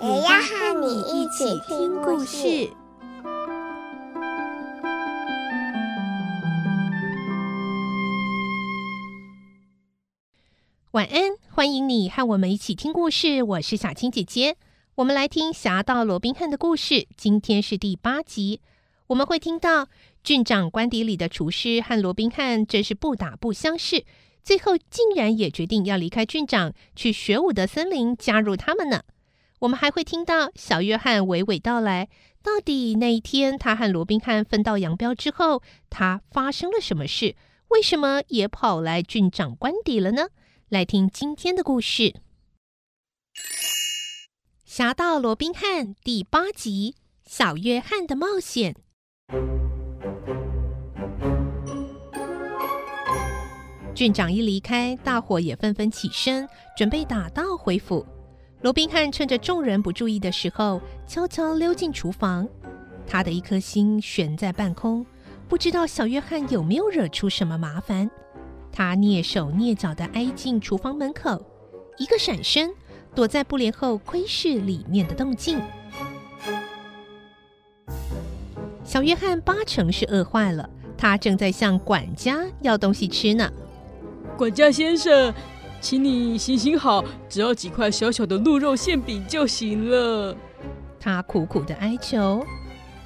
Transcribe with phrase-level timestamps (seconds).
[0.00, 2.70] 也要和你一起听故事。
[10.92, 13.42] 晚安，欢迎你和我们一起听故事。
[13.42, 14.56] 我是小青姐姐，
[14.94, 17.08] 我们来听《侠盗罗宾汉》的故事。
[17.16, 18.60] 今天是第八集，
[19.08, 19.88] 我们会听到
[20.22, 24.04] 郡长官邸里的厨师和罗宾汉真是不打不相识，
[24.44, 29.02] 最后竟然也决定要离开郡长，去雪伍德森林加入他们呢。
[29.60, 32.08] 我们还会听到小约翰娓娓道来，
[32.42, 37.34] 到底那一天他和罗宾汉分道扬镳之后，他发生了什么事？
[37.68, 40.28] 为什么也跑来郡长官邸了呢？
[40.68, 42.02] 来听今天的故事，
[44.64, 46.94] 《侠盗罗宾汉》第八集
[47.30, 48.74] 《小约翰的冒险》。
[53.94, 58.06] 郡长一离开，大伙也纷纷起身，准备打道回府。
[58.60, 62.48] 罗宾汉趁着众人不注意的时候，悄悄溜进厨房。
[63.06, 65.06] 他的一颗心悬在半空，
[65.48, 68.10] 不知道小约翰有没有惹出什么麻烦。
[68.72, 71.40] 他蹑手蹑脚地挨进厨房门口，
[71.98, 72.70] 一个闪身，
[73.14, 75.60] 躲在布帘后窥视里面的动静。
[78.84, 83.50] 小约翰八成是饿坏了，他正在向管家要东西吃呢。
[84.36, 85.32] 管家先生，
[85.80, 90.36] 请你行行好，只要几块小小的鹿肉馅饼就行了。
[91.00, 92.44] 他苦苦的哀求。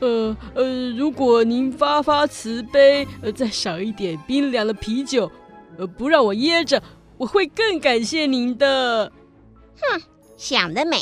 [0.00, 5.30] 呃呃，如果您发发慈悲，呃，再少一点冰凉的啤酒。
[5.76, 6.80] 呃，不让我噎着，
[7.16, 9.10] 我会更感谢您的。
[9.80, 10.00] 哼，
[10.36, 10.98] 想得美！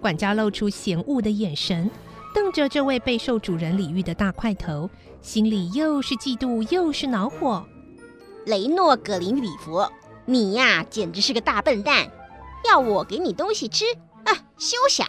[0.00, 1.90] 管家露出嫌恶的眼神，
[2.34, 4.90] 瞪着这位备受主人礼遇的大块头，
[5.22, 7.64] 心里又是嫉妒又是恼火。
[8.44, 9.82] 雷诺·葛林里弗，
[10.26, 12.10] 你呀，简直是个大笨蛋！
[12.68, 13.84] 要我给你东西吃
[14.24, 14.34] 啊？
[14.58, 15.06] 休想！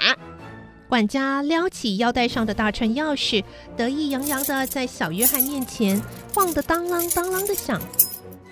[0.88, 3.44] 管家撩起腰带上的大串钥匙，
[3.76, 6.02] 得意洋洋地在小约翰面前
[6.34, 7.82] 晃得当啷当啷的响。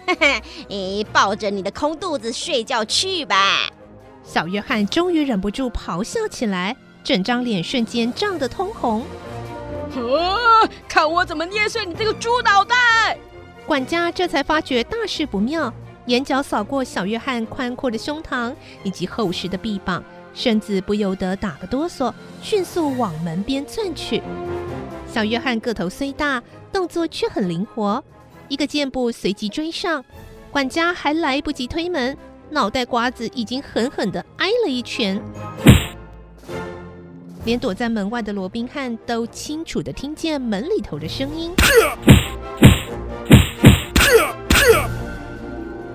[0.07, 3.69] 嘿 嘿，你抱着你的空肚子睡觉去吧！
[4.23, 9.03] 小约翰终于忍不住咆哮起来，整张脸瞬间涨得通红。
[9.95, 10.67] 啊！
[10.89, 12.75] 看我怎么捏碎你这个猪脑袋！
[13.67, 15.73] 管家这才发觉大事不妙，
[16.07, 24.21] 眼角扫过小约翰宽阔的胸膛以及厚实的臂膀，身子不由得打个哆嗦，迅速往门边窜去。
[25.07, 28.03] 小约翰个头虽大，动作却很灵活。
[28.47, 30.05] 一个箭步随即追上，
[30.51, 32.15] 管家还来不及推门，
[32.51, 35.19] 脑袋瓜子已经狠狠地挨了一拳。
[37.45, 41.51] 连躲在门外的罗宾汉都清楚地听见门里头的声音。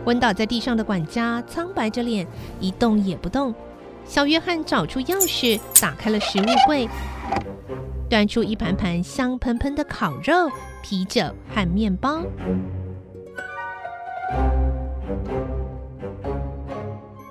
[0.05, 2.27] 昏倒在地上的管家苍白着脸，
[2.59, 3.55] 一动也不动。
[4.05, 6.89] 小约翰找出钥匙，打开了食物柜。
[8.09, 10.51] 端出一盘盘香喷喷的烤肉、
[10.83, 11.23] 啤酒
[11.55, 12.23] 和面包。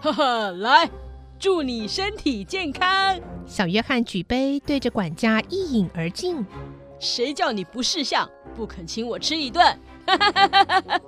[0.02, 0.90] 呵呵，来，
[1.38, 3.20] 祝你身体健康！
[3.46, 6.46] 小约翰举杯对着管家一饮而尽。
[7.00, 9.66] 谁叫你不识相，不肯请我吃一顿？
[10.06, 11.02] 哈哈哈哈哈！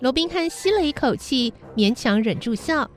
[0.00, 2.88] 罗宾汉吸了一口气，勉强忍住笑，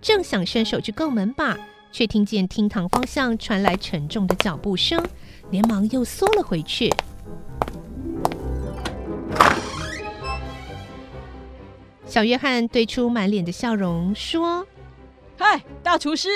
[0.00, 1.58] 正想伸手去够门把，
[1.90, 5.04] 却听见厅堂方向传来沉重的脚步声。
[5.50, 6.90] 连忙又缩了回去。
[12.06, 14.66] 小约翰对出满脸的笑容说
[15.36, 16.28] ：“嗨，大厨师，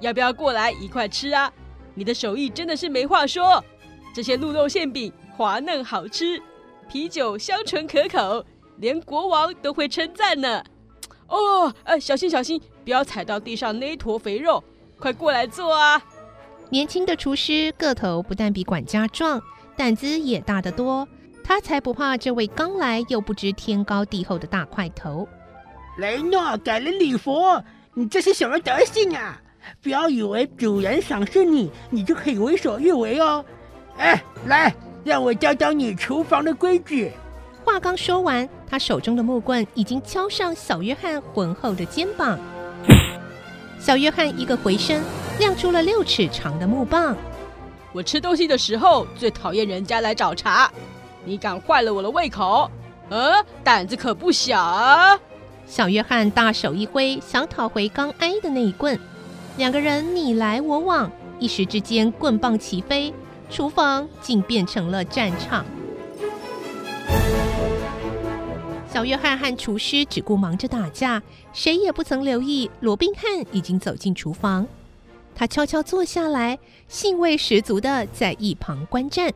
[0.00, 1.52] 要不要过来一块吃啊？
[1.94, 3.62] 你的手艺真的是没话说。
[4.14, 6.40] 这些鹿肉馅饼滑嫩好吃，
[6.88, 8.44] 啤酒香醇可口，
[8.82, 10.60] 连国王都会称赞呢。
[11.28, 14.62] 哦，呃，小心小心，不要踩到地上那坨肥肉。
[14.98, 16.02] 快过来坐啊！”
[16.68, 19.40] 年轻的厨师个头不但比管家壮，
[19.76, 21.06] 胆子也大得多。
[21.44, 25.28] 他才不怕这位刚来又不知天高地厚的大块头。
[25.98, 27.40] 雷诺·改了礼服，
[27.94, 29.40] 你这是什么德行啊？
[29.80, 33.44] 不要以为主人赏识你，你就可以为所欲为哦。
[33.96, 34.74] 哎，来，
[35.04, 37.12] 让我教教你厨房的规矩。
[37.64, 42.38] 话刚说完，他手中的木棍已经敲上小约翰浑厚的肩膀。
[43.78, 45.00] 小约翰一个回身。
[45.38, 47.16] 亮出了六尺长的木棒。
[47.92, 50.70] 我吃东西的时候最讨厌人家来找茬，
[51.24, 52.70] 你敢坏了我的胃口？
[53.08, 55.18] 呃、啊，胆子可不小啊！
[55.66, 58.98] 小约翰大手一挥，想讨回刚挨的那一棍。
[59.56, 63.12] 两个人你来我往，一时之间棍棒齐飞，
[63.50, 65.64] 厨房竟变成了战场。
[69.02, 71.20] 小约翰和厨师只顾忙着打架，
[71.52, 74.64] 谁也不曾留意罗宾汉已经走进厨房。
[75.34, 76.56] 他悄悄坐下来，
[76.86, 79.32] 兴味十足地在一旁观战。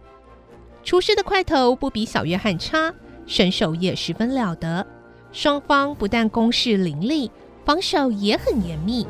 [0.85, 2.95] 厨师的块头不比小约翰差，
[3.27, 4.87] 身手也十分了得。
[5.33, 7.29] 双方不但攻势凌厉，
[7.65, 9.05] 防守也很严密，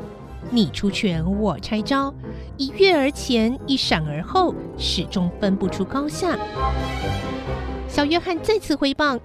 [0.49, 2.11] 你出拳我拆招，
[2.57, 6.35] 一跃而前，一闪而后，始终分不出高下。
[7.87, 9.19] 小约翰再次挥棒，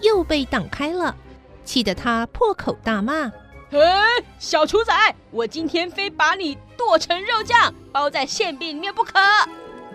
[0.00, 1.14] 又被挡开了，
[1.64, 3.30] 气得他破口大骂
[3.70, 3.78] ：“嘿，
[4.38, 4.92] 小厨仔，
[5.30, 9.12] 我今天非把你剁成肉酱，包在馅饼里面不可！”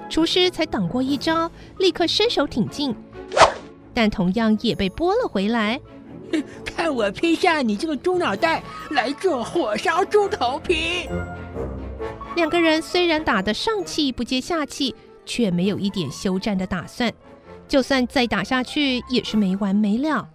[0.09, 1.49] 厨师才挡过一招，
[1.79, 2.95] 立刻伸手挺进，
[3.93, 5.81] 但同样也被拨了回来。
[6.65, 8.61] 看我劈下你这个猪脑袋
[8.91, 11.09] 来做火烧猪头皮！
[12.35, 14.93] 两个人虽然打得上气不接下气，
[15.25, 17.11] 却没有一点休战的打算。
[17.67, 20.27] 就算再打下去，也是没完没了。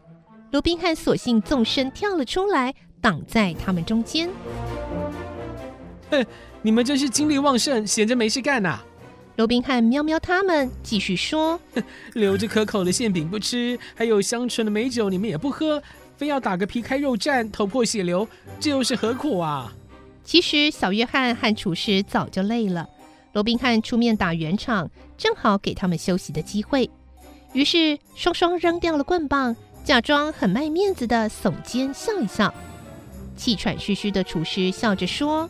[0.51, 4.29] 罗宾汉索性纵身跳了出来，挡在他们中间。
[6.11, 6.27] 哼，
[6.61, 8.85] 你们真是精力旺盛，闲着没事干呐、啊！
[9.37, 11.59] 罗宾汉瞄瞄他们，继续说
[12.15, 15.81] ：“留着可口的馅饼不吃，还有香醇的美酒你们也不喝，
[16.17, 18.29] 非要打个皮开肉绽、头破血流，
[18.59, 19.73] 这又是何苦啊？”
[20.25, 22.89] 其实小约翰和厨师早就累了，
[23.33, 26.91] 罗宾汉出面打圆场，正好给他们休息的机会。
[27.53, 29.55] 于是双双扔掉了棍棒，
[29.85, 32.53] 假装很卖面子的耸肩笑一笑。
[33.37, 35.49] 气喘吁吁的厨师笑着说。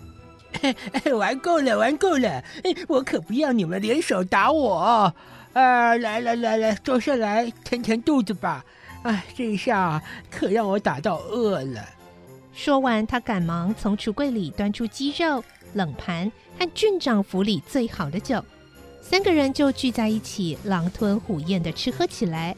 [1.17, 2.43] 玩够了，玩够了！
[2.89, 4.75] 我可不要你们联手打我。
[4.75, 5.15] 啊、
[5.53, 8.65] 呃，来来来来，坐下来填填肚子吧。
[9.03, 11.85] 哎，这一下可让我打到饿了。
[12.53, 15.43] 说完，他赶忙从橱柜里端出鸡肉、
[15.75, 18.45] 冷盘和郡长府里最好的酒，
[19.11, 22.57] 三个人就聚在一起，狼吞虎咽的吃喝起来。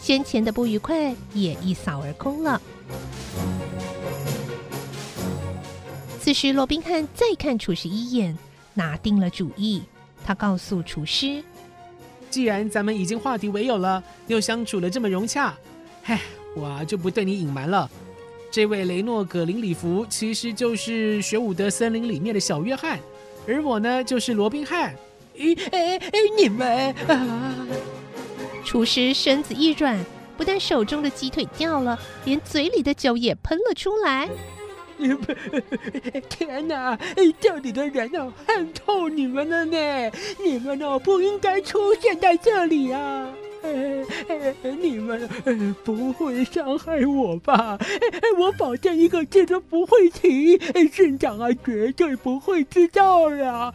[0.00, 2.60] 先前的不愉快也一扫而空了。
[6.20, 8.36] 此时，罗宾汉再看厨师一眼，
[8.74, 9.80] 拿定了主意。
[10.24, 11.40] 他告诉厨师
[12.28, 15.54] ：“既然咱们已经化敌为友了，又相处得这么融洽，
[16.02, 16.20] 嗨，
[16.56, 17.88] 我就不对你隐瞒了。
[18.50, 22.98] 这位雷诺·葛林里弗其实就是雪伍德森林里面的小约翰，
[23.46, 24.92] 而我呢，就是罗宾汉。
[25.36, 26.94] 咦，哎哎，你们……
[27.08, 27.66] 啊！”
[28.64, 29.98] 厨师身子一软，
[30.36, 34.28] 不但手中的鸡腿掉了，连嘴里的酒也喷了出来。
[36.28, 36.96] 天哪！
[37.40, 40.10] 这里的人哦，恨透你们了呢！
[40.44, 43.26] 你们哦，不应该出现在这里啊！
[44.80, 45.28] 你们
[45.84, 47.76] 不会伤害我吧？
[48.38, 50.56] 我保证一个字都不会提，
[50.88, 53.72] 镇长啊，绝对不会知道呀！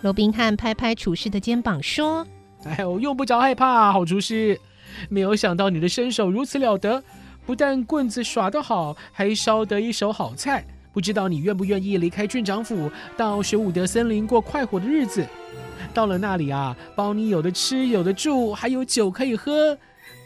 [0.00, 2.26] 罗宾汉拍拍厨师的肩膀说
[2.64, 4.58] ：“哎呦，用不着害怕，好厨师！
[5.08, 7.02] 没有想到你的身手如此了得。”
[7.44, 10.62] 不但棍子耍得好，还烧得一手好菜。
[10.92, 15.26] 不知道你愿不愿意离开郡长府，到雪伍德森林过快活的日子？
[15.94, 19.76] 到了那里啊，包你有的吃，有的住，还有酒可以喝。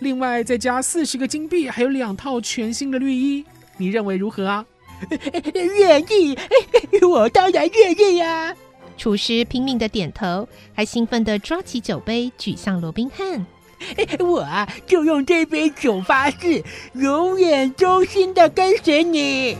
[0.00, 3.44] 另外再加四十个金币，还有两套全新的绿衣。
[3.76, 4.66] 你认为如何啊？
[5.54, 6.36] 愿意，
[7.02, 8.52] 我当然愿意呀！
[9.02, 13.44] 厨师拼命的点头，还兴奋的抓起酒杯举向罗宾汉。
[14.24, 19.56] 我啊，就用这杯酒发誓，永远忠心的跟随你。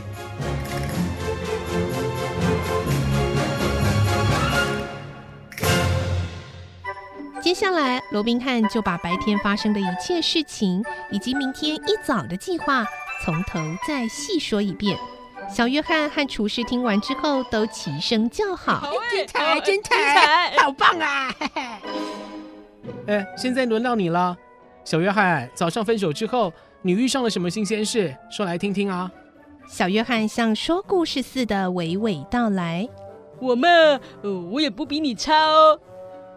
[7.43, 12.87] 接下来，罗宾汉就把白天发生的一切事情，以及明天一早的计划，
[13.25, 13.59] 从头
[13.89, 14.97] 再细说一遍。
[15.53, 21.31] 小约翰和厨师听完之后，都齐声叫好：“精彩，精彩，好棒啊！”
[23.07, 24.35] 哎，现在轮到你了，
[24.83, 25.51] 小约翰。
[25.55, 28.17] 早上分手之后，你遇上了什么新鲜事？
[28.31, 29.13] 说来听听啊。
[29.69, 32.89] 小约翰像说故事似的娓娓道来。
[33.39, 33.69] 我嘛，
[34.23, 35.79] 呃，我也不比你差哦。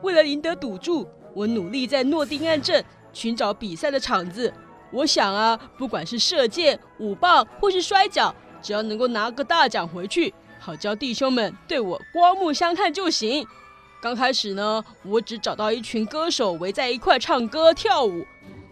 [0.03, 4.53] 为了赢得赌注，我努力在诺丁汉镇寻找比赛的场子。
[4.91, 8.33] 我想啊，不管是射箭、舞棒或是摔跤，
[8.65, 13.45] 只要能够拿个大奖回去，好叫弟兄们对我刮目相看就行。
[14.01, 18.25] 刚开始呢，我只找到一群歌手围在一块唱歌跳舞，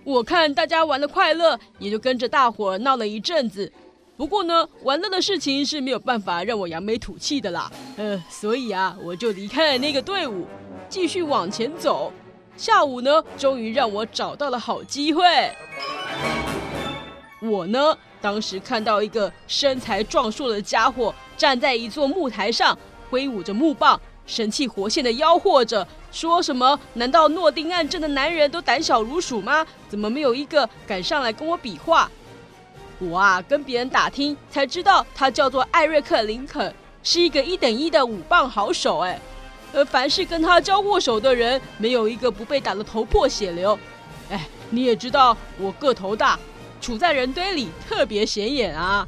[0.03, 3.71] 我看大家玩得快乐，也就跟着大伙闹了一阵子。
[4.17, 7.71] 不过呢，玩乐的事情是没有办法让我扬眉吐气的啦。
[7.97, 10.47] 呃，所以啊，我就离开了那个队伍，
[10.89, 12.11] 继续往前走。
[12.57, 15.23] 下午呢，终于让我找到了好机会。
[17.41, 22.77] 我呢，当时看到一个身材壮硕的家伙站在一座木台上，
[23.09, 26.79] 挥舞着木棒，神气活现的吆喝着，说什么？
[26.93, 29.67] 难道诺丁汉镇的男人都胆小如鼠吗？
[29.89, 32.09] 怎么没有一个敢上来跟我比划？
[32.99, 38.99] 我啊，跟别人打听才知道，他叫做艾瑞克·林肯，是一个一等一的舞棒好手。
[38.99, 39.19] 哎，
[39.73, 43.77] 呃凡是跟他交过手的人，没有一个不被打得头破血流。
[44.29, 46.39] 哎，你也知道我个头大，
[46.83, 49.07] 处在人堆里特别显眼啊。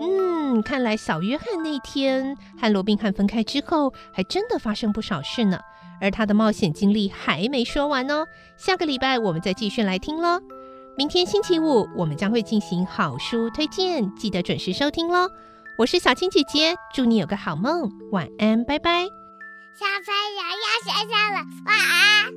[0.00, 5.58] 嗯，看来小约翰那天和罗宾汉分开之后，还真的发生不少事呢。
[6.00, 8.24] 而他的冒险经历还没说完哦，
[8.56, 10.40] 下个礼拜我们再继续来听喽。
[10.96, 15.28] 明天星期五我们将会进行好书推荐，记得准时收听喽。
[15.76, 19.21] 我是小青姐姐，祝你有个好梦，晚安，拜拜。
[19.82, 22.30] 小朋友要睡觉了，晚安。